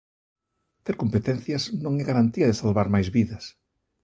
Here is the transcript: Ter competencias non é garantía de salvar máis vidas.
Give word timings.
Ter 0.85 0.95
competencias 1.03 1.63
non 1.83 1.93
é 2.01 2.03
garantía 2.09 2.49
de 2.49 2.59
salvar 2.61 2.87
máis 2.95 3.07
vidas. 3.17 3.43